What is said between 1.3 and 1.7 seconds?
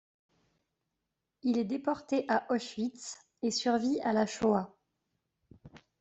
Il est